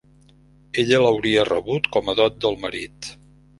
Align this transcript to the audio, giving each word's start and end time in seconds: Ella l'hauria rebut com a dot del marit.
Ella 0.83 1.01
l'hauria 1.03 1.45
rebut 1.51 1.91
com 1.99 2.11
a 2.11 2.19
dot 2.23 2.43
del 2.47 2.61
marit. 2.67 3.15